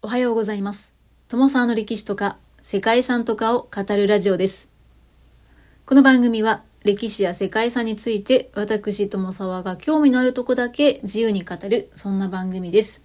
[0.00, 0.94] おはようございます。
[1.26, 4.70] 友沢の歴史とか世界遺産とかを語るラジオです。
[5.86, 13.02] この番組は歴史や世界遺産について私友沢が興味のあるとこだけ自由に語るそんな番組です。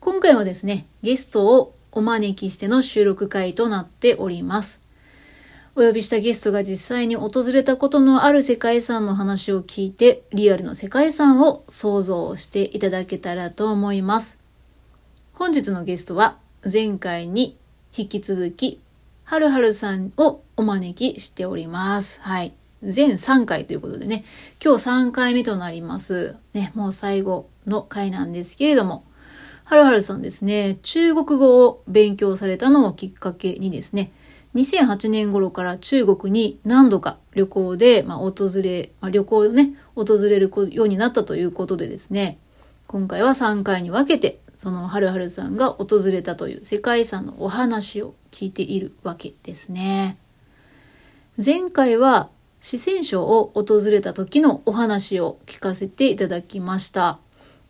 [0.00, 4.80] 今回はですね、ゲストをお招きしての収録会となっております。
[5.76, 14.41] お呼びしたゲストが実際に訪れたことのある世界遺産の話を聞いて、リアルの世界遺産を想像していただけたらと思います。
[15.42, 16.36] 本日のゲストは
[16.72, 17.58] 前回に
[17.98, 18.80] 引き続き、
[19.24, 22.20] はるはるさんをお招きしております。
[22.20, 22.52] はい。
[22.84, 24.22] 全3回ということでね、
[24.64, 26.36] 今日3回目となります。
[26.54, 29.02] ね、もう最後の回なんですけれども、
[29.64, 34.12] はるはるさんですね、中国語を勉強されたのをきっかけにですね、
[34.54, 38.32] 2008年頃から中国に何度か旅行で、まあ、訪
[38.62, 42.38] れ、まあ、旅行をね、訪れるようになったということでですね、
[42.86, 50.16] 今回は3回に分けてそのはるはるさんが訪れたという世界遺産のお話を聞いているわけですね。
[51.42, 52.28] 前回は
[52.60, 57.18] 四川省を訪れた時のお話を聞かせていただきました。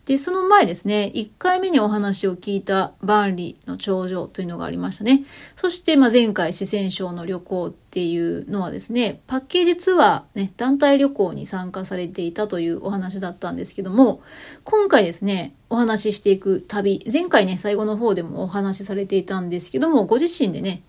[0.05, 5.23] で、その前ですね、1回目にお話を聞いた万里の長城というのがありましたね。
[5.55, 14.21] そして、まあ、前回四川省の旅行っていうのはですね、パッケージツアー、ね、団体旅行に参加されていたというお話だったんですけども、
[14.65, 20.81] 今回ですね、お話ししていく旅、前回ね、最後の方でもお話しされていたんですけども、ご自身でね、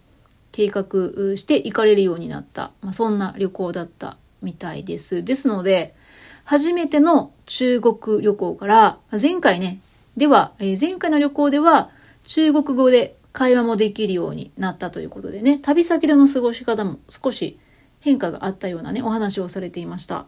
[0.50, 5.22] 計画して行かれるようになった、まあ、そんな旅行だったみたいです。
[5.22, 5.94] ですので、
[6.44, 9.80] 初めての中国旅行から、前回ね、
[10.16, 11.90] では、え、前回の旅行では
[12.24, 17.58] 中国語で会話もできるようになったということでね、旅先での過ごし方も少し
[18.00, 20.26] 変化があったようなね、お話をされていました。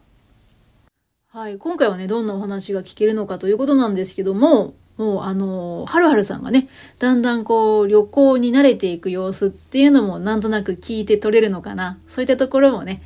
[1.29, 6.67] はい、今回はね、どんなお話が聞けるのかということなんですけども、もうあの、はるはるさんがね、
[6.99, 11.99] だんだんこう旅行に慣れていく様子っていうのもなんとなく聞いて取れるのかな。
[12.09, 13.03] そういったところもね、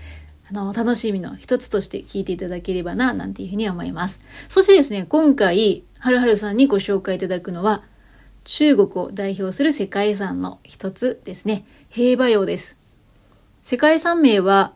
[0.50, 4.21] あの、楽しみの一つとして聞いていただければな、なんていうふうに思います。
[4.49, 7.84] そしてですね、今回、はるはるさんにご紹介いただくのは、
[8.44, 12.77] 中国を代表する世界遺産の一つですね、平和洋です。
[13.62, 14.72] 世界遺産名は、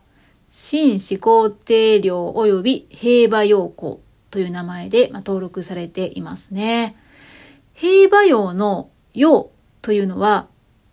[0.47, 3.99] 新始皇帝陵及び平和洋港
[4.31, 6.95] という名前で、ま登録されていますね。
[7.73, 9.49] 平和洋の洋
[9.81, 10.47] というのは、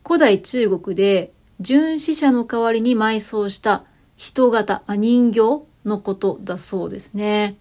[0.05, 3.85] 古代中国で巡視者の代わりに埋葬した
[4.23, 5.41] 人型、あ人形
[5.85, 7.57] のことだそうですね。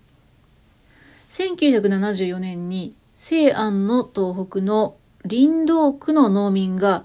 [1.29, 4.95] 1974年に西安の東北の
[5.27, 7.03] 林道区の農民が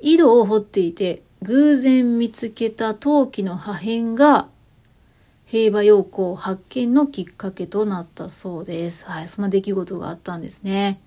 [0.00, 4.48] 井戸を掘っていて偶然見つけた陶器の破片が
[5.46, 9.06] 平和陽光発見のきっかけとなったそうです。
[9.06, 11.00] はい、そんな出来事があったんですね。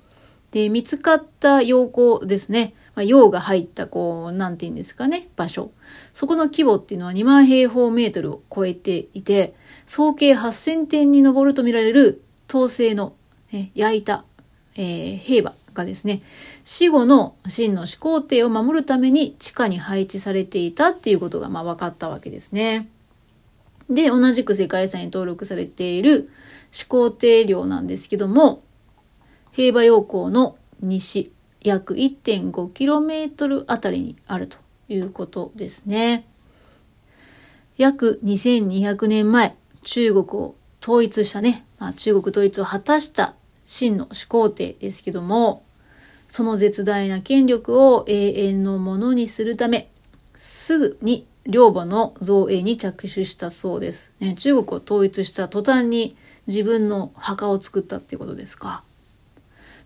[0.50, 2.74] で、見つかった陽光ですね。
[2.96, 5.72] まあ、陽が入った、こう、なんて言うんですかね、場所。
[6.14, 9.56] そこの規模っていうのは2万平方メートルを超えていて、
[9.86, 13.14] 総計8000点に上るとみられる統制の、
[13.52, 14.24] え焼いた、
[14.76, 16.22] えー、平和がですね、
[16.64, 22.88] 死後の真の始皇帝を守るために地下に配置されていたっていうことがまあ分かったわけですね。
[23.90, 26.30] で、同じく世界遺産に登録されている
[26.72, 28.64] 始皇帝陵なんですけども、
[29.52, 31.32] 平和陽光の西
[31.64, 34.58] 約 1.5km あたりにあると
[34.90, 36.26] いうことですね。
[37.78, 45.64] 約2200年前、中国を統一したね、まあ、中国統一を果たした真の始皇帝ですけども、
[46.28, 49.90] その絶大な権力を永遠のものにするため、
[50.36, 54.14] すぐに領母の造営に着手したそうです。
[54.20, 56.16] ね、中国を統一した途端に
[56.48, 58.84] 自分の墓を作ったっていうことですか。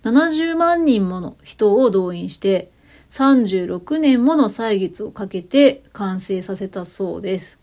[0.03, 2.71] 70万人もの人を動員して、
[3.09, 7.61] 36年もの歳月をかけて完成させたそうです。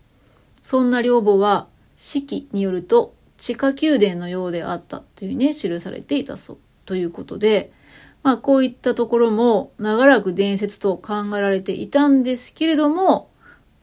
[0.61, 6.57] そんな領母は、四季によると地下宮殿のようであったというね、記されていたそう。
[6.85, 7.71] ということで、
[8.23, 13.29] まあこういったところも長らく伝説と考えられていたんですけれども、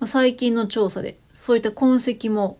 [0.04, 2.58] 最近の調査でそういった痕跡も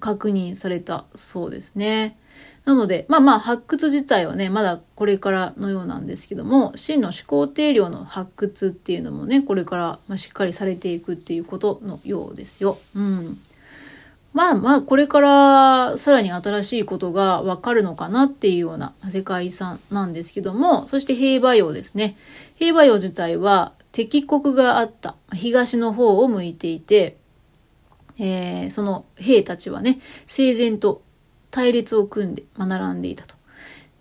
[0.00, 2.16] 確認されたそうですね。
[2.64, 12.78] なので、まあまあ発掘自体はね、まだこれからのようなんですけども、真の始皇帝陵の発掘っていうのもね、これからましっかりされていくっていうことのようですよ。
[12.96, 13.38] うん。
[14.32, 22.16] まあまあ、これからさらに新しいことがわかるのかなっていうような世界遺産なんですけども、そして平和洋ですね。
[22.56, 27.16] 平和洋自体は敵国があった東の方を向いていて、
[28.18, 31.02] えー、その兵たちはね、整然と
[31.54, 33.36] 隊列を組んで、まあ、並んでいたと。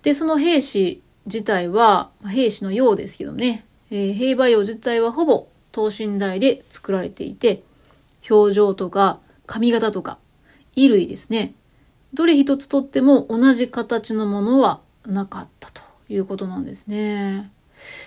[0.01, 7.61] で、その兵士自体は、兵士のようですけどね、えー兵馬俑自体はほぼ等身大で作られていて、
[8.27, 10.17] 表情とか髪型とか
[10.73, 11.53] 衣類ですね。
[12.15, 17.51] どれ一つとっても同じ形のものはなかったということなんですね。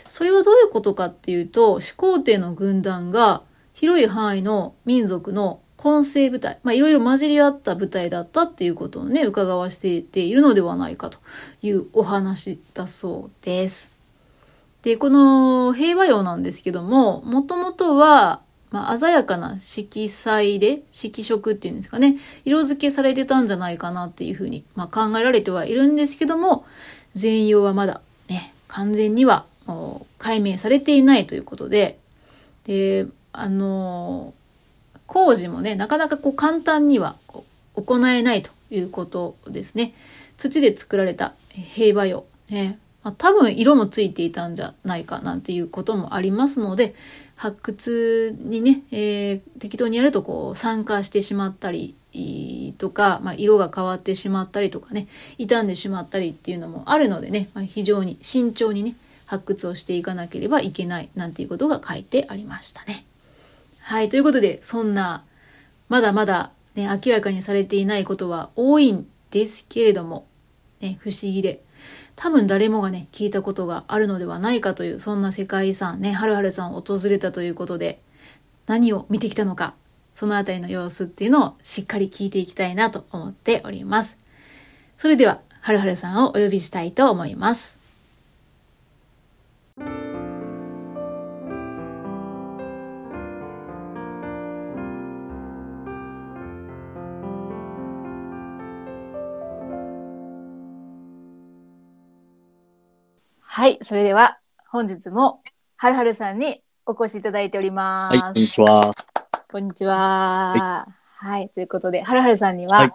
[0.09, 3.43] それはどういうことかっていうと、始皇帝の軍団が
[3.75, 11.19] 広い範囲の民族の混成部隊、まあいろいろ混じり合った部隊だったっていうことをね、伺わせているのではないかと
[11.63, 13.93] いうお話だそうです。
[14.83, 18.41] で、この平和俑なんですけども、もともとは、
[18.71, 26.65] まあ、鮮やかな色彩で、色色っていうんですかね、色付けされてたんじゃないかなっていうふうに、まあ、考えられてはいるんですけども、
[27.15, 29.45] 全容はまだね、完全には
[30.19, 31.99] 解明されていないということで、
[32.65, 34.35] で、あの
[35.07, 37.17] 工事もね、なかなかこう簡単には
[37.75, 39.95] 行えないということですね。
[40.37, 42.25] 土で作られた平和俑。
[42.51, 42.79] ね。
[43.03, 46.95] まあ、多分色もついていたんじゃないかなんていうこともありますので、
[47.37, 51.95] 発掘にね、えー適当にやるとこう酸化してしまったり
[52.79, 55.07] とか、まあ、色が変わってしまったりとかね、
[55.39, 63.06] 傷んでしまったりっていうのもあるのでね、まあ、非常に慎重にね、発掘をしていかなければいけないなんていうことが書いてありましたね。
[63.87, 64.09] はい。
[64.09, 65.23] ということで、そんな、
[65.89, 70.27] まだまだね、明らかにされていないことは多いんですけれども、
[70.81, 71.63] ね、不思議で、
[72.17, 78.01] 多分誰もがね、聞いたことがあるのではないかという、そんな世界遺産ね、はるはるさんを訪れたということで、
[78.67, 79.73] 何を見てきたのか、
[80.15, 84.19] そのあたりの様子っていうのをしっかり聞いていきたいなと思っております。
[84.97, 87.79] それでは、はるはるさんをお呼びしたいと思います。
[103.57, 104.39] はい、それでは
[104.69, 105.41] 本日も
[105.79, 108.19] はるはるさんにお越しいただいております。
[108.19, 108.95] はい、こんにちは。
[109.51, 110.87] こんにちは。
[111.15, 112.93] はい、ということで、はるはるさんには、はい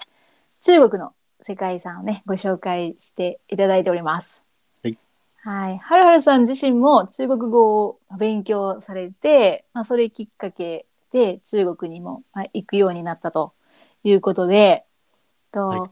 [0.60, 4.44] 中国の世界遺産をね、ご紹介していただいております。
[4.84, 4.98] はい。
[5.38, 5.78] はい。
[5.80, 13.54] はるはるさん自身も中国語を勉強されて、まあ、それきっかけで中国にもまあ行くようになったと
[14.04, 14.86] いうことで、
[15.52, 15.90] とはい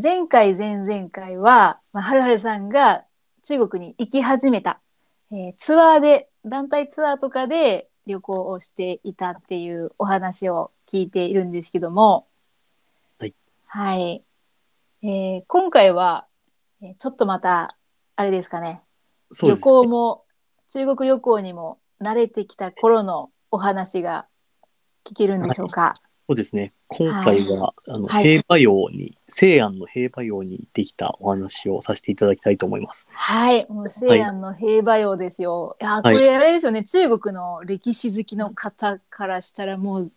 [0.00, 3.04] 前回、前々回は、まあ、はるはるさんが
[3.44, 4.80] 中国に行き始めた、
[5.30, 12.26] えーツアーで、団体ツアーとかで旅行をしていたっていうお話を聞いているんですけども、
[13.18, 13.34] はい。
[13.66, 14.24] はい。
[15.02, 16.26] えー今回は、
[16.80, 17.76] えーちょっとまた、
[18.16, 18.80] あれですかね、
[19.56, 19.56] ね。
[19.60, 20.24] 行も、
[20.68, 24.26] 中国旅行にも慣れてきた頃のお話が
[25.04, 25.96] 聞けるんでしょうか。
[26.26, 26.72] そうですね。
[26.88, 33.08] 今回は、あの、はい平和俑に、西安の平和俑にできたお話をさせていただきたいと思います。
[33.10, 35.76] はい、もう西安の平和俑ですよ。
[35.80, 40.12] い、や、こはいれあれですよね、中国の歴史好きの方からしたらもう、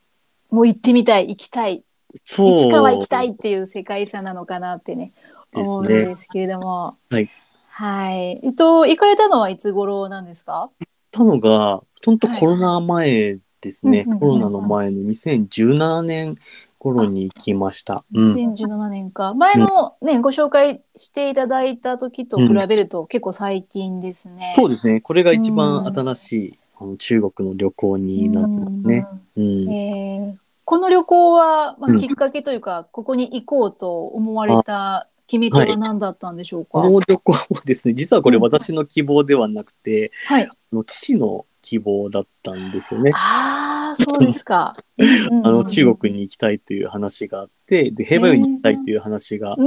[0.50, 1.84] もう行ってみたい、行きたい、
[2.14, 5.14] いつかは行きたいっていう世界遺産なのかなってね、
[5.54, 6.06] 思うんね。
[6.06, 6.98] ですけれども。
[7.10, 7.30] はい。
[7.70, 8.40] はい。
[8.44, 10.70] えっと、行かれたのはいつ頃なんですか？
[11.12, 14.06] たのが、本当コロナ前ですね。
[14.08, 16.38] うんうんうんうんコロナの前の2017年
[16.80, 18.04] 頃に行きました。
[18.14, 18.34] うん。
[18.34, 19.34] 2017年か。
[19.34, 24.54] 前のね、ご紹介していただいた時と比べると結構最近ですね。
[24.56, 25.02] そうですね。
[25.02, 29.08] これが一番うん新しい、あの中国の旅行になってますね。
[29.36, 29.44] うん。
[29.44, 29.70] うん。
[29.70, 36.72] えーこの旅行は、まあ、うんきっかけというか、ここに行こうと思われた決め手は何だったんでしょうか？
[36.82, 40.44] この旅行もですね、実はこれうん私の希望ではなくて、はい。
[40.46, 43.12] あの父の希望だったんですよね。
[43.14, 44.74] ああ、そうですか。
[44.74, 44.76] あ
[45.44, 49.64] あの中国に行きたいという話があって、で平和俑に行きたいという話があって、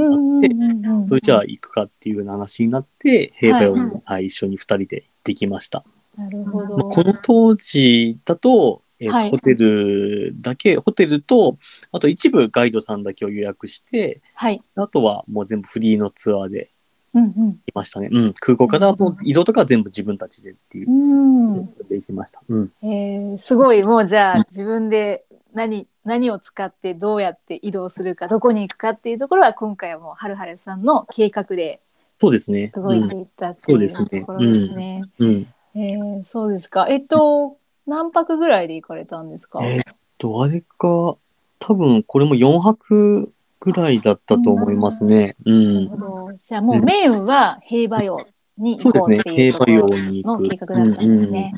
[1.05, 5.85] それじゃあ行くかっていうような話になって、平和俑に、はい、一緒に二人で行ってきました。
[6.17, 6.77] なるほど。
[6.77, 11.59] まあこの当時だと、えーはいホテルだけ、ホテルと、
[11.91, 14.59] あと一部ガイドさんだけを予約して、はい。
[14.75, 16.71] あとはもう全部フリーのツアーで
[17.13, 17.31] うんうん。
[17.33, 18.09] 行きましたね。
[18.11, 22.41] うん、空港からもう移動とかは全部自分たちでっていううんで行きました。
[22.47, 22.71] うん。
[22.81, 31.81] えーすごいもうじゃあ自分で何何を使ってどうやって移動するかどこに行くかっていうところは今回はもうはるはるさんの計画で
[32.19, 32.71] そうですね。
[32.75, 35.03] 動いていったっていううんそうですねところですね。
[35.19, 35.27] うん。
[35.27, 36.87] うんえーそうですか。
[36.89, 39.59] えっと何泊ぐらいで行かれたんですか？
[39.63, 41.17] えーっと、あれか、
[41.59, 45.37] 多分これも4泊ぐらいだったと思いますね。
[45.45, 45.87] うなるん。
[45.89, 46.31] ほど。
[46.43, 48.27] じゃあもうメインは平和俑
[48.57, 49.23] に行こうっ。
[49.23, 50.39] ていう平和ところ。
[50.39, 51.53] の計画だったんですね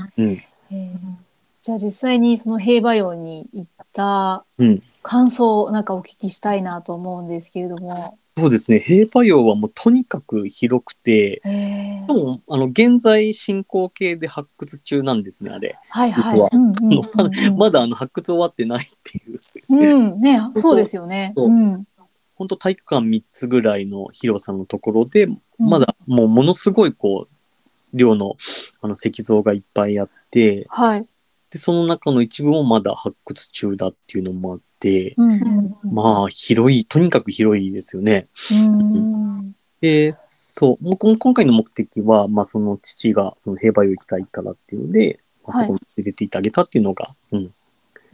[1.62, 7.90] じゃあ実際にその平和俑に行ったうん感想をなんかお聞きしたいなと思うんですけれども。
[8.36, 8.80] そうですね。
[8.80, 15.78] 兵馬俑はもうとにかく広くて、でも、あの、現在進行形で発掘中なんですね、あれ。
[15.90, 16.34] はいはい。
[16.34, 19.40] 実はうんうんうんうん まだあの発掘終わってないっていう。
[19.70, 19.76] う
[20.16, 21.34] ん、ね、 そうですよね。
[21.36, 21.86] うん。
[22.36, 25.28] 本当体育館3つぐらいの広さのところで、
[25.60, 28.38] まだもうものすごいこう、量の
[28.82, 31.08] あの石像がいっぱいあって、はい。
[31.52, 35.32] で、その中の一部もまだ発掘中だっていうのもあって、うん。
[35.32, 35.42] うん。
[35.42, 38.28] うんまあ、広い、とにかく広いですよね。
[38.52, 39.56] うん。
[39.80, 45.68] で、そう、もう今回の目的は、まあ、その父がその兵馬俑行きたいからっていうので、まあはい。
[45.68, 47.54] そこに連れて行ってあげたっていうのが、うん、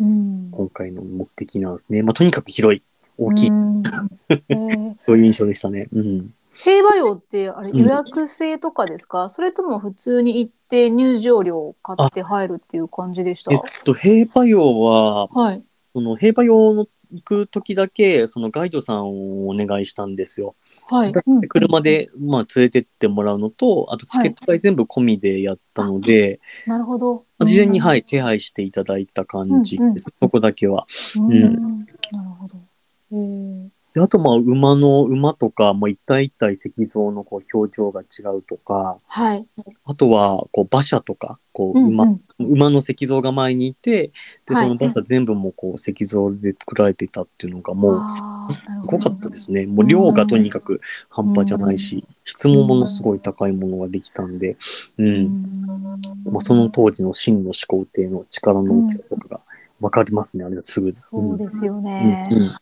[0.02, 0.50] うん。
[0.52, 2.04] 今回の目的なんですね。
[2.04, 2.82] まあ、とにかく広い、
[3.18, 3.78] 大きい、うん。
[3.80, 3.89] えー
[5.06, 5.88] そういう印象でしたね。
[5.92, 6.34] うん。
[6.64, 13.54] 兵馬俑ってあれうん予約制とかですか、それとも普通に行って入場料を買って入るっていう感じでした？
[13.54, 15.64] えっと、兵馬俑は、はい。
[15.94, 20.56] その兵馬俑の行く時だけ、そのガイドさんをお願いしたんですよ。
[20.90, 21.14] はい。
[21.14, 27.24] で車で、まあ、連れてってもらうのと、あとチケット代全部込みでやったので、なるほど。
[27.40, 30.14] まあ事前に、はいい、手配していただいた感じうんうんです。
[30.22, 30.86] そこだけは。
[31.18, 31.80] うんうん
[32.12, 32.58] なるほど。
[33.14, 39.46] えーであと、まあ、馬の、馬とか、まあ、一体一体石像のこう表情が違うとか、はい。
[39.84, 44.14] あとは、こう、馬車とか、こう、馬、うんうん馬の石像が前にいて、
[44.46, 48.24] で、はいその馬車全部もこう、石像で作られていたっていうのが、もう、す
[48.86, 49.66] ごかったですね。
[49.66, 50.80] もう量がとにかく
[51.10, 54.56] 半端じゃないし、質もものすごい高いものができたんで、
[54.98, 55.08] うん。
[55.08, 56.02] うん
[56.32, 59.44] まあ、その当時の真の始皇帝の力の大きさとかが
[59.82, 60.94] わかりますね、あれはすぐ。
[60.94, 62.30] そうですようんね。
[62.32, 62.56] うん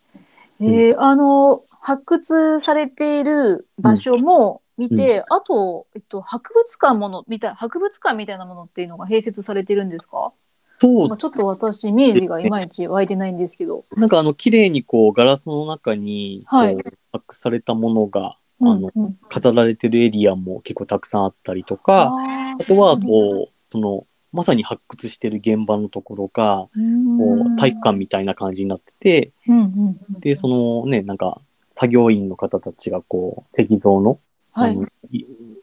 [0.60, 10.32] えーあの発掘されている場所も見て、あと、えっと、博物館ものみたい博物館みたいなものっていうのが併設されてるんですか、
[10.80, 11.08] そう。
[11.08, 13.84] まあ、ちょっと私イメージがいまいち湧いてないんですけど。
[13.96, 16.76] なんかあの、綺麗にこう、ガラスの中に、こう、はい。
[17.12, 19.04] 発掘されたものが、あの、うん。
[19.04, 34.18] うん飾られてるエリアも結構たくさんあったりとか、ああとは、こう、その、まさに発掘してる現場のところが、こう、体育館みたいな感じになってて、うんうんうんで、そのね、なんか、作業員の方たちがこう、石像の、
[34.52, 34.78] はい。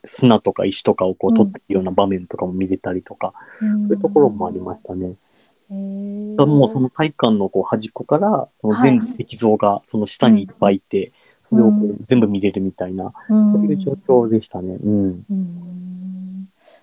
[0.06, 5.16] 砂とか石とかをこう取ってるような場面とかも見れたりとか、そういうところもありましたね。
[5.70, 6.46] へー。
[6.46, 11.12] もうその体育館のこう端っこから、その全部石像がその下にいっぱいいて、
[11.50, 11.72] それを
[12.06, 14.76] 全部見れるみたいな、そういう状況でしたね。
[14.76, 15.26] うん。
[15.30, 16.15] うん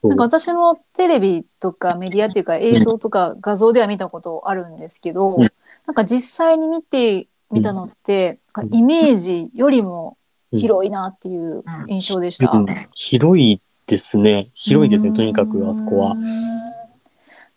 [0.02, 5.48] なんか私もテレビとかメディアっていうか映像とか画像では見たことあるんですけど、うん
[5.84, 10.16] なんか実際に見てみたのって、なんかイメージよりも
[10.52, 12.52] 広いなっていう印象でした。
[12.52, 14.50] うん広いですね。
[14.54, 16.14] 広いですね、とにかくあそこは。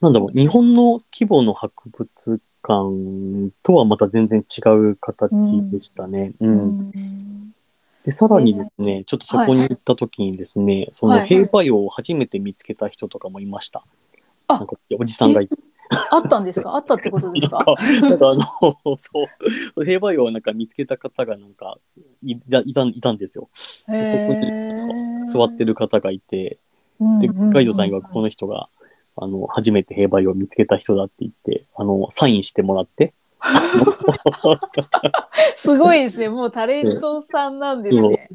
[0.01, 5.31] なんだろう、日本の規模の博物館とはまた全然違う形
[5.69, 6.33] でしたね。
[6.39, 6.47] う。
[6.47, 7.54] うんん
[8.05, 11.27] で、さらにですね、ちょっとそこに行った時にですね、そのはい。
[11.27, 13.83] 兵馬俑を初めて見つけた人とかもいました。
[14.47, 14.59] あ。
[14.59, 15.55] なんかおじさんがいて。
[16.11, 16.75] あったんですか？
[16.75, 17.57] あったってことですか？
[17.57, 17.75] なんか、
[18.09, 19.09] なんかあの、そ
[19.75, 21.77] う、兵馬俑をなんか見つけた方がなんか
[22.23, 23.49] いたいたいたんですよ。
[23.87, 26.57] でそこに座ってる方がいて、
[27.21, 28.67] で、ガイドさんがこの人が、
[29.15, 33.13] あの、初めて兵馬俑を見つけた人だって言って、あの、サインしてもらって、
[35.55, 36.29] すごいですね。
[36.29, 38.29] もうタレントさんなんですね。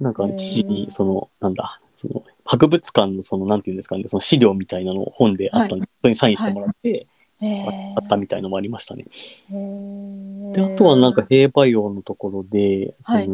[0.00, 7.06] なんか父に、その、なんだ、その、博物館のその、なんていうんですかね、その資料みたいなのを本であったんで、それにサインしてもらって、
[7.40, 9.04] へあったみたいのもありましたね。
[9.52, 10.52] ー。
[10.52, 13.30] で、あとはなんか兵馬俑のところで、そのはい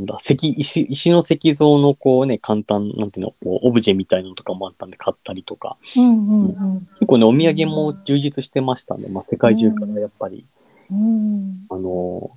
[0.00, 9.08] なんだ、石、石、石の石像のこうね、簡単、なんていうの、こう、オブジェみたいなのとかもあったんで買ったりとか、うんうんうん結構ね、お土産も充実してましたね。
[9.08, 10.46] まあ、世界中からやっぱり、
[10.90, 12.30] うんあの、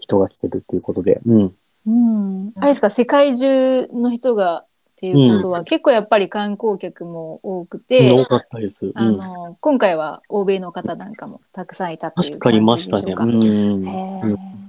[0.00, 1.54] 人が来てるっていうことで、うん。
[1.86, 8.86] うん、あれですか世界中の人がっていうことは、結構やっぱり観光客も多くて、多かったです。
[8.86, 8.92] うん。
[8.94, 13.02] あの今回は欧米の方なんかもたくさんいたっていう確かにいま感じしたね。
[13.02, 13.24] でしょうか。
[13.24, 13.86] うん。
[13.86, 14.63] へうんーそっかそう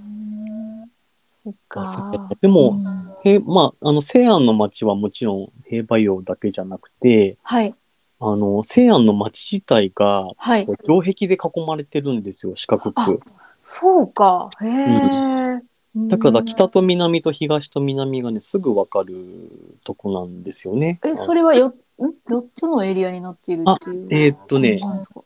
[2.41, 2.75] でも、
[3.23, 7.73] へまあ、あの、西安の街はもちろん兵馬俑だけじゃなくて、はい。
[8.19, 10.65] あの、西安の街自体が、はい。
[10.83, 13.19] 城壁で囲まれてるんですよ、四角あく。
[13.61, 14.49] そうか。
[14.61, 15.61] へえ、
[15.95, 20.99] だから北と南と東と南がね、すぐわかるとこなんですよね。
[21.03, 21.73] えそれはよん
[22.29, 25.23] ？4つのエリアになっているっていうえーっとねなんか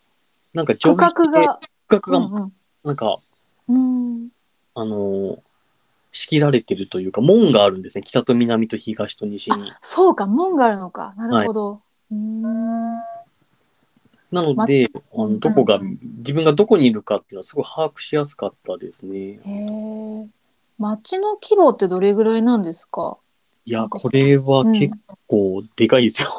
[0.53, 3.19] なんか区画でが区画が、うんなんか、
[3.67, 4.13] うん。
[4.13, 4.29] うん
[4.75, 5.39] あのー
[6.11, 8.03] 仕切られてるというか、門があるんですね。
[8.03, 9.71] 北と南と東と西に。
[9.81, 12.81] そうか門があるのかなるほど、うーん
[14.31, 15.79] なので、あうんのどこが、
[16.17, 19.17] 自分がどこにいるかっていうのはすごい把握しやすかったですね。
[19.17, 20.27] へえ
[20.77, 23.17] 町の規模ってどれぐらいなんですか？
[23.65, 24.95] いや、これは結
[25.27, 26.29] 構でかいですよ。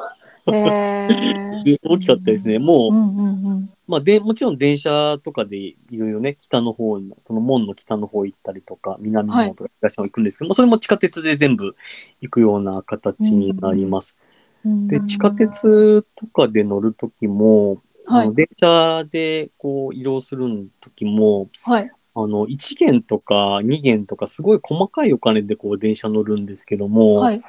[0.46, 2.58] へー 大きかったですね。
[2.58, 3.70] もう、うんうんうん。
[3.86, 11.74] まあで、もちろん電車とかでいろいろね、北の方の、その門の北の方行ったりとか、南の方とか東の方行くんですけど、まあそれも地下鉄で全部
[12.20, 14.16] 行くような形になります。
[14.64, 21.90] で、地下鉄とかで乗るときも、はいあの電車でこう移動するときも、はい。
[22.12, 27.40] あの、1元とか2元とかすごい細かいお金でこう電車乗るんですけども、はい。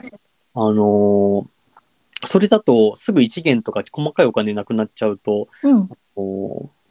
[0.54, 1.61] あのー
[2.26, 5.90] それだとすぐ1元とか細かいお金なくなっちゃうと、うん。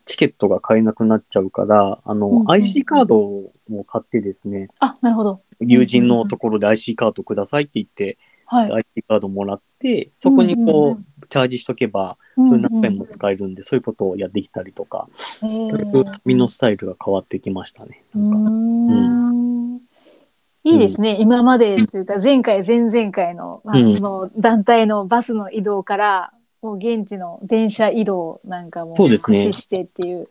[0.06, 3.52] チケットが買えなくなっちゃうから、あの、うんうん IC カードを
[3.87, 5.42] 買ってですね、あ、なるほど。
[5.60, 8.72] 友人のところで IC カードくださいって言って、はい。
[8.72, 15.08] IC カードもらって、そこにこう、チャージしとけば、うんそれ何回も使えるんで、そういうことをやってきたりとか、
[15.42, 18.02] へだいーぶ旅のスタイルが変わってきましたね。
[18.16, 18.40] うなんかー
[19.37, 19.39] ん
[20.62, 23.93] いいですね、今までというか前回前々回の,、まあうん。
[23.93, 29.37] その団体のバスの移動からもう現地の電車移動なんかもそうですね。
[29.38, 30.29] 駆使してっていう。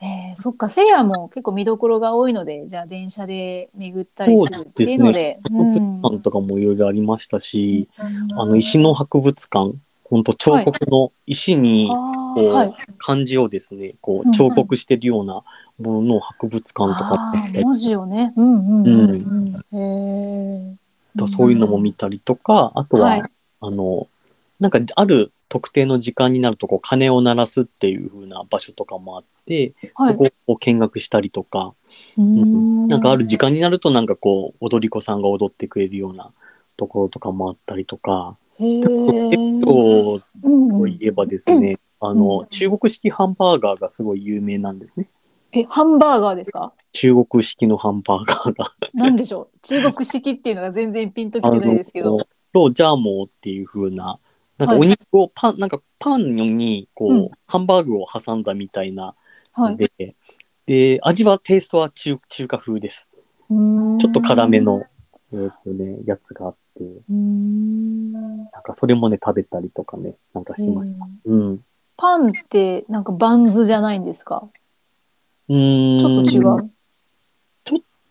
[0.00, 5.38] えーそっか、せいやも結構見どころが多いので、じゃあ電車で巡ったりするっていうので。
[5.44, 6.00] 博うん。
[6.00, 8.02] 物館とかもいろいろありましたし、う
[8.34, 8.40] ん。
[8.40, 9.74] あの、石の博物館、
[10.12, 11.94] 本当彫刻の石に、あ
[12.34, 15.42] こう、ーはい、漢字をですね、こう彫刻してるような
[15.78, 18.34] ものの博物館とかったりー文字をね。
[18.36, 19.78] うんうんうんうん。
[19.78, 21.26] へー。
[21.26, 23.22] そういうのも見たりとか、あとは、はい。
[23.62, 24.06] あの、
[24.60, 30.12] なんかある特定の時間になるとこう鐘を鳴らすっていう風な場所とかもあって、はい。
[30.12, 31.72] そこを見学したりとか、
[32.18, 32.88] うーん。
[32.88, 36.32] なんかある時間になるとなんかこう踊り子さんが踊ってくれるような
[36.76, 39.62] ところとかもあったりとか、へー。
[39.62, 45.08] といえばですね、あうのん中国式ハンバーガーがすごい有名なんですね。
[45.52, 46.72] え、ハンバーガーですか？
[46.92, 48.72] 中国式のハンバーガーが。
[48.94, 49.58] なんでしょう？
[49.62, 52.16] 中国式っていうのが全然ピンときてないですけど。
[52.52, 54.18] と、ジャーモーっていう風な、
[54.58, 54.80] なんかはい。
[54.82, 57.30] お肉をパン、なんかパンにこう、うん。
[57.46, 59.14] ハンバーグを挟んだみたいな。
[59.52, 59.76] はい。
[59.76, 60.16] で、
[60.66, 63.08] で、味はテイストは中中華風です。
[63.50, 64.84] ちょっと辛めの、
[65.32, 68.12] えーっとね、やつがあって、うーん。
[68.12, 71.06] なんかそれもね、食べたりとかね、なんかしました。
[71.26, 71.64] うん。
[71.96, 74.48] パンってなんかバンズじゃないんですか？
[75.48, 75.98] うーん。
[75.98, 76.70] ちょっと違う。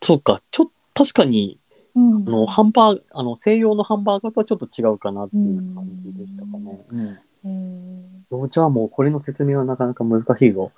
[0.03, 1.59] そうか、ちょっと確かに、
[1.93, 6.81] うんあの、ハンバーグ、あの、西洋のハンバーガーとはちょっと違うかなっていう感じでしたかね。
[6.89, 8.25] うん。
[8.43, 10.71] うじゃあもうこれの説明はなかなか難しいぞ。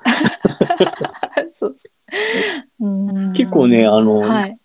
[3.33, 4.59] 結構ね、あの、はい。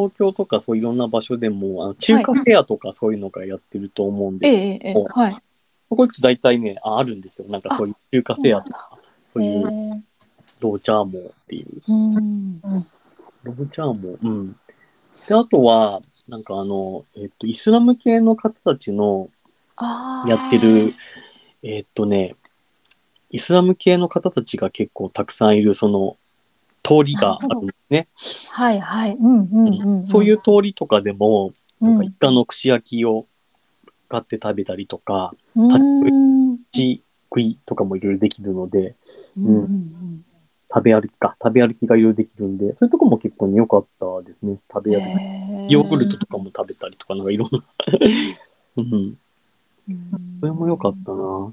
[0.00, 5.36] 東京とかそういろんな場所でも、あの中華フェアとかそういうのがやってると思うんですけど、はい。
[5.90, 7.48] これって大体ねあ、あるんですよ。
[7.48, 10.04] なんかそういう中華フェアとか、そういう
[10.60, 11.82] ローチャーモーっていう。
[11.86, 12.60] うん。
[13.42, 14.28] ローチャーモー。
[14.28, 14.56] うん。
[15.28, 19.28] で、あとは、なんかあの、えっと、イスラム系の方たちの
[20.26, 20.94] やってる、
[21.62, 22.36] えっとね、
[23.30, 26.16] イスラム系の方たちが結構たくさんいる、その、
[26.90, 28.08] 通りがあるんですね。
[28.48, 29.14] はいはい。
[29.14, 30.04] うんうんうんうん。
[30.04, 33.26] そういう通りとかでも、うん、なんかイカの串焼きを
[34.08, 36.58] 買って食べたりとか、うーん。
[36.72, 38.96] ち食いとかもいろいろできるので、
[39.36, 40.24] うんうんうん
[40.72, 44.60] 食べ歩きか、食べ歩きがいろいろできるんで、そういうとこも結構ね、良かったですね。
[44.72, 45.10] 食べ歩
[45.66, 45.72] き。
[45.72, 47.64] ヨーグルトとかも食べたりとか、なんかいろんな。
[48.76, 49.18] うん。
[49.88, 51.52] うんそれも良かったな。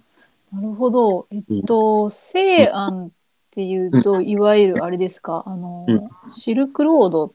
[0.51, 1.25] なるほど。
[1.31, 3.09] えっと、西安っ
[3.57, 6.31] ていうと、いわゆるあれですか、あの、うん。
[6.31, 7.33] シルクロードと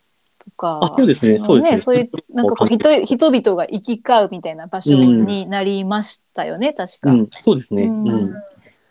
[0.56, 1.78] か、あ、そうですね、そうですね。
[1.78, 7.10] そういう、なんかこう人、人々が行き交うみたいな場所になりましたよね、確か。
[7.10, 7.90] うん、そうですね。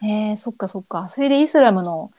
[0.04, 1.08] えー、そっかそっか。
[1.08, 2.12] それでイスラムの、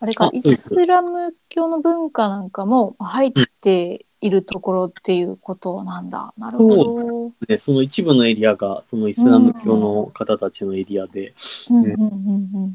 [0.00, 6.32] あれかあ、イスラム教の文化なんかも入っているところっていうことなんだ。
[6.38, 7.32] なるほど。
[7.46, 11.74] で、その一部のエリアが、そのイスラム教の方たちのエリアで、そ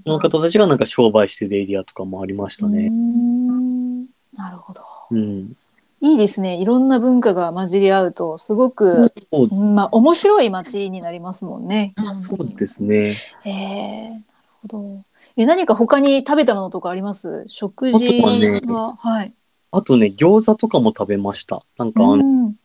[0.05, 2.89] の方たちがなんか商売してるエリアとかもありましたね。
[2.89, 4.01] ん
[4.35, 4.83] なるほど。
[5.09, 5.55] うん。
[6.01, 6.61] いいですね。
[6.61, 9.11] いろんな文化が混じり合うと、すごく、
[9.49, 11.95] まあ、面白い街になりますもんね。
[12.13, 13.15] そうですね。
[13.43, 14.23] へえなる
[14.61, 15.03] ほど。
[15.35, 17.45] え、何か他に食べたものとかあります？
[17.47, 19.33] 食事はねは、はい。
[19.71, 21.63] あとね、餃子とかも食べました。
[21.77, 22.17] なんかあの、う
[22.49, 22.55] ん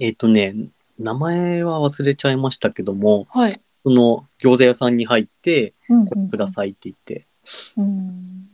[0.00, 0.54] えっ、とね、
[0.98, 3.52] 名前は忘れちゃいましたけども、はい。
[3.82, 7.26] その餃子屋さんに入って、うんこれくださいって言って、
[7.76, 8.48] うん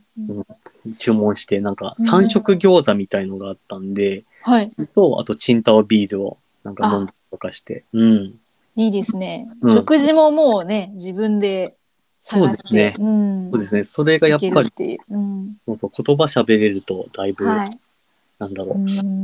[0.98, 4.70] 注文して、なんかうん三色餃子みたいのがあったんで、はい。
[4.94, 8.34] と、あとチンタオビールをなんか飲んだりとかして、うん。
[8.76, 9.46] いいですね。
[9.62, 11.76] うん食事ももうね、自分で。
[12.22, 13.50] そうですねうん。
[13.50, 13.84] そうですね。
[13.84, 15.14] それがやっぱりう。
[15.14, 15.56] うん。
[15.66, 17.70] そうそう言葉喋れるとだいぶ、はい。
[18.38, 18.78] なんだろう。
[18.78, 19.22] うん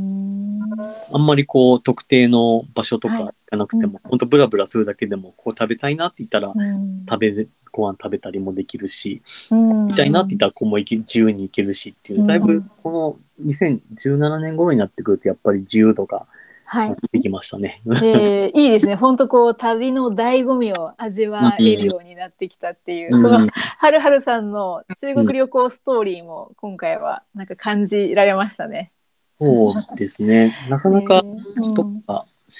[1.11, 16.27] あんまりこう、特定の場所とかはい行かなくても、うんほんとブラブラするだけでも、こう食べたいなって言ったら、うん食べれ、ご飯食べたりもできるし、うんみたいなって言ったら、こうも自由に行けるしっていうう、んだいぶこの2017年頃になってくると、やっぱり自由度が
[16.71, 16.95] はい。
[17.01, 17.81] 出てきましたね。
[17.83, 18.93] でいいですね。
[18.93, 28.91] 本当こう旅の醍醐味を味わえるようになってきたっていう、うんそのはるはるさんの中国旅行ストーリーも今回はなんか感じられましたね。
[29.39, 30.55] そうですね。
[30.69, 31.23] なかなか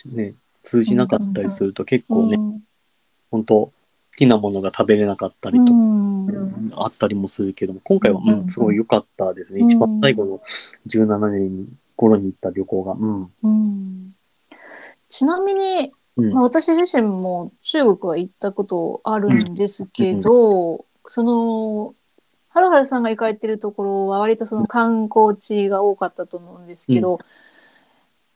[0.07, 2.63] ね、通じなかったりすると結構ね、うん
[3.29, 3.71] 本当好
[4.17, 9.61] きなものが食べれなかったりとか、うんあったりもするけども、今回は、うんうん、すごい良かったですね。
[9.61, 10.41] うん一番最後の
[10.87, 11.67] 17年
[11.99, 12.93] 頃に行った旅行が。
[12.93, 13.29] うん。
[15.09, 16.33] うんちなみに、うん。
[16.33, 21.95] まあ、私自身も中国は行ったことあるんですけど、その
[22.49, 27.19] はるはるさんが行かれてるところは割とその観光地が多かったと思うんですけど、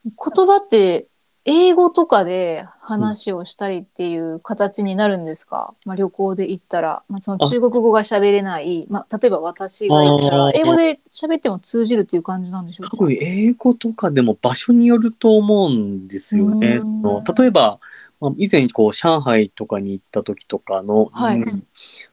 [0.03, 1.07] 言葉って
[1.45, 12.95] 英語とかで話をしたりっていう形になるんですか、まあ、旅行で行ったら、まあ、その中国語が喋れない、まあ、例えば私が行ったら英語で喋っても通じるっていう感じなんでしょうか？
[12.95, 16.75] 多分英語とかでも場所によると思うんですよね。
[16.75, 16.81] うん。
[16.81, 17.79] その例えば、
[18.21, 21.39] まあ、以前こう上海とかに行った時とかの、はい。
[21.39, 21.67] うん。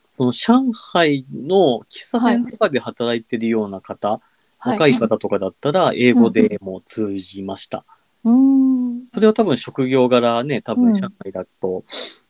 [0.09, 4.21] その上海の喫茶店とかで働いてるような方、
[4.59, 7.85] 若い方とかだったら英語でもう通じました。
[8.25, 8.80] うん
[9.13, 11.85] それは多分職業柄ね、多うん分上海だと、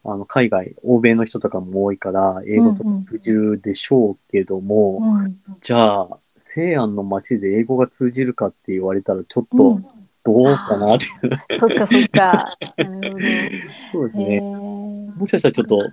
[0.04, 9.86] あの海外、欧米の人とかも多いから、英語とか通じるでしょうけども、うんじゃあ、西安の街で英語が通じるかって言われたら、ちょっとうん
[10.22, 11.58] どうかなっていう。
[11.58, 12.44] そっかそっか。
[13.90, 14.38] そうですへね。
[14.38, 15.90] ーもしかしたらちょっと、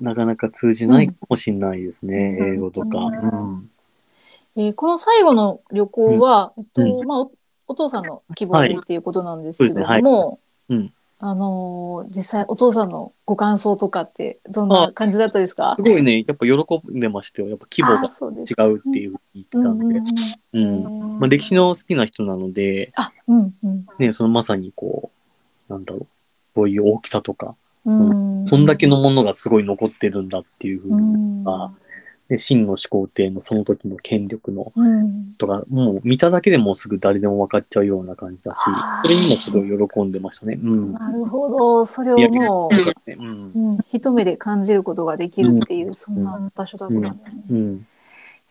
[0.00, 2.98] なかなか通じないかもしれないですね、うん英語とか。
[2.98, 3.70] ううん。
[4.56, 7.26] えーこの最後の旅行は、えっとうまあ、
[7.70, 10.40] おお父さんの希望でっていうことなんですけども、
[11.22, 15.76] あのー実際お父さんのご感想とかってどんな感じだったですか？
[15.78, 16.54] すごいね、やっぱ喜
[16.90, 17.48] んでましたよ。
[17.48, 20.00] やっぱ規模あが違うっていう言ってたんで。
[20.54, 20.84] うん。
[20.84, 21.18] うん。
[21.20, 23.86] まあ、歴史の好きな人なので、あうんうん。
[23.98, 25.10] ね、そのまさにこ
[25.68, 26.06] う、なんだろう、
[26.54, 27.54] そういう大きさとか、
[27.84, 28.44] うん。
[28.46, 31.44] そこんだけのものがすごい残ってるんだっていうふううに、ん
[32.30, 38.60] あで秦の始皇帝のその時の権力のうんとか、もう見ただけでもうすぐ誰でも分かっちゃうような感じだし
[39.02, 40.58] それにもすごい喜んでましたね。
[40.62, 40.92] うん。
[40.92, 47.42] なるほどそれをもねうんう、うん、一目で感じることができるっていう、そんな場所だったんですね。
[47.50, 47.86] うん。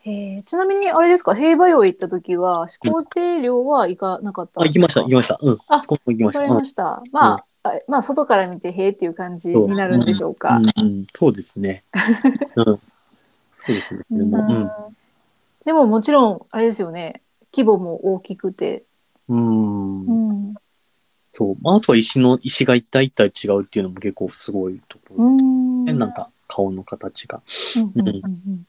[0.06, 1.34] えーちなみにあれですか？
[1.34, 4.82] 兵馬俑行った時は始皇帝陵は行かなかったあ、んですか？
[4.82, 5.38] 行きました、行きました。
[5.42, 5.58] うん。
[5.68, 6.54] あそこも行きました。
[6.54, 7.02] ました。
[7.12, 10.56] まあ、あまあ外から見てへーっていう感じになるんでしょうか。
[10.56, 11.84] うんうん、そうですね。
[12.56, 12.80] うん。
[13.52, 14.18] そうですね。
[14.18, 14.70] でも、うん。
[15.64, 18.84] でももちろんあれですよね規模も大きくて、
[19.28, 20.54] うんうん
[21.32, 21.56] そう。
[21.60, 25.24] まあ、あとは石の、石が一体一体違うっていうのも結構すごいところ。
[25.26, 27.40] うんね、なんか顔の形が。
[27.76, 28.66] うん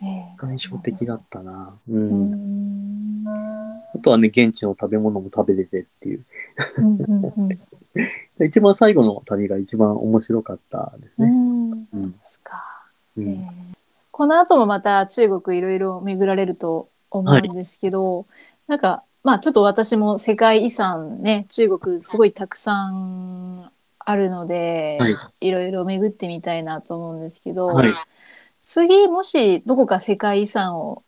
[0.00, 1.76] 印象的だったな。
[1.88, 1.92] う。
[1.92, 6.24] うんんあとはね、現地の食べ物も食べれてっていう。
[6.78, 7.58] うんうんうん
[8.46, 11.32] 一番最後の旅が一番面白かったですうね。
[11.32, 12.12] んうん。
[12.12, 12.86] ですか
[13.16, 13.76] うえーん。
[14.18, 18.26] この後もまた中国いろいろ巡られると思うんですけど、
[18.66, 25.14] なんかまあちょっと私も世界遺産ね中国すごいたくさんあるので、はい
[25.46, 27.92] い、ろいろ巡ってみたいなと思うんですけど、はい。
[28.64, 31.04] 次もしどこか世界遺産を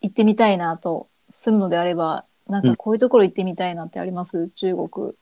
[0.00, 4.50] 行ってみたいなとするのであればなんかこういうところ行ってみたいなってあります？
[4.50, 5.16] 中国。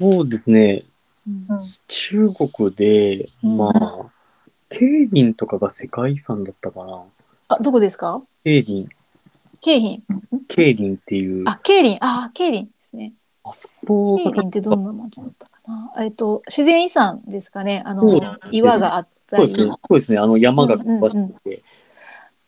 [0.00, 0.84] そうですね。
[1.28, 1.46] うん
[1.86, 4.10] 中国で、うんまあ、
[4.68, 7.02] 桂林とかが世界遺産だったかな。
[7.48, 8.22] あどこですか？
[8.44, 8.88] 桂林、
[9.60, 10.02] 京浜
[10.48, 13.12] 桂林っていう、あ京林あ京林ですね。
[13.44, 15.92] あそこがケイリンってどんな町だったかな。
[16.04, 17.82] えっと自然遺産ですかね。
[17.86, 19.48] あの岩があったり。
[19.48, 19.74] そうですね。
[19.88, 20.18] そうですね。
[20.18, 21.62] あの山が詳しくて。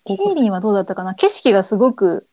[0.05, 1.15] ケイリンはどうだったかな？
[1.15, 2.27] 景色がすごく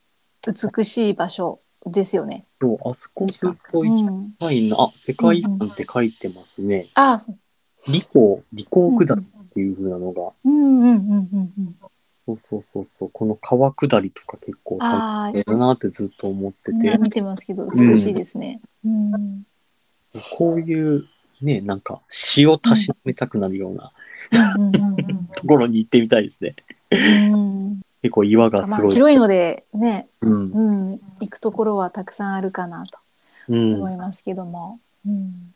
[0.48, 2.45] 美しい場所ですよね。
[2.62, 4.78] そうあそこずっとう行きん、たいな。
[4.80, 6.88] あ、世界遺産って書いてますね。
[6.93, 7.38] ああ、そう。
[7.91, 11.76] 理工、理工下りっていう風なのが、うんうんうんうんうん。
[12.26, 18.60] そうそうそうそう、この川下りとか結構楽ああ、しいだなってずっと思ってて今、見てますけど美しいですね。
[18.84, 19.44] うん。
[20.38, 21.06] こういう
[21.41, 23.94] ね、なんか詩をたしなめたくなるような
[24.58, 26.56] うんうんところに行ってみたいですね。
[26.91, 27.82] うんうん。
[28.02, 28.94] 結構岩がますあごい。
[28.94, 30.52] 広いのでね、うん。
[30.52, 33.00] うん、行くところはたくさんあるかなと
[33.48, 33.76] うん。
[33.76, 34.82] 思いますけども。
[35.08, 35.55] うん。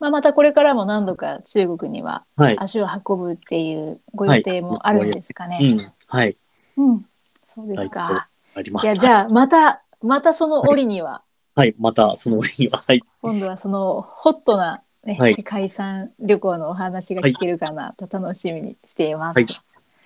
[0.00, 2.56] まあまたこれからも何度か中国にははい。
[2.58, 5.58] 足を運ぶっていうご予定もあるんですかね？
[5.60, 5.78] うん。
[6.06, 6.36] はい。
[6.76, 7.06] うん、
[7.46, 8.28] そうですはか。
[8.54, 8.84] あります。
[8.84, 11.22] いやじゃあまたまたその折には、
[11.56, 13.02] はい、またその折には、はい。
[13.20, 19.36] 今度はそのホットな、ねはい世界遺産旅行のお話が聞けるかなと楽しみにしています。
[19.36, 19.46] はい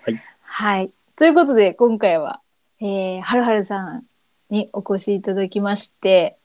[0.05, 2.41] はいはいということで今回は、
[2.81, 4.05] えー、はるはるさん
[4.49, 6.39] にお越しいただきまして、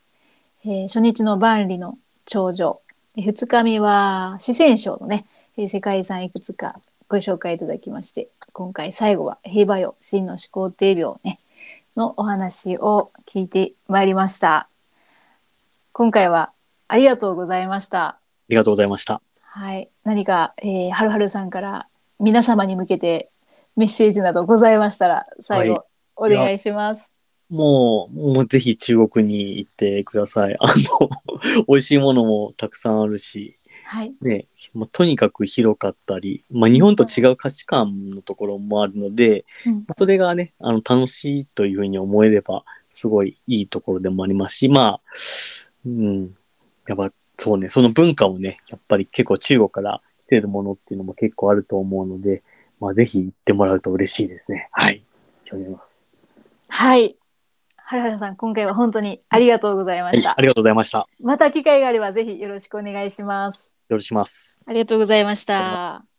[0.66, 2.87] えー初日の万里の長城で
[3.18, 5.26] 2日目は四川省のね
[5.58, 11.40] えー世界遺産いくつかご紹介いただきまして今回最後は平和よ真の始皇帝廟ね
[11.98, 14.70] のお話を聞いてまいりました。
[15.94, 16.52] 今回は
[16.88, 18.06] ありがとうございました。
[18.06, 19.20] ありがとうございました。
[19.42, 21.88] はい、何か、えー、はるはるさんから
[22.20, 23.30] 皆様に向けて
[23.76, 27.17] メッセージなどございましたら最後、お願いします。
[27.50, 30.56] もう、もうぜひ中国に行ってください。
[30.60, 31.10] あの、
[31.68, 45.02] 美味しいものもたくさんあるし、はい、ね、まあ、とにかく広かったり、まあ、日本と違う価値観のところもあるので、うんまあそれがね、あの、楽しいというふうに思えれば、すごいいいところでもありますし、まあ、
[45.86, 46.36] うん、
[46.88, 52.44] やっぱ、そうね、その文化をね、やっぱり結構中国から来てるものっていうのも結構あると思うので、
[52.82, 54.68] まあ、ぜひ行ってもらうと嬉しいですね。
[54.72, 55.02] はい。
[55.70, 56.04] ます。
[56.68, 57.16] はい、
[57.90, 60.38] はるはるさん今回は本当にありがとうございまはいした。
[60.38, 61.08] ありがとうございました。
[61.22, 63.72] また機会があればぜひよろしくお願いします。
[63.88, 64.60] よろしくします。
[64.66, 66.17] ありがとうございました。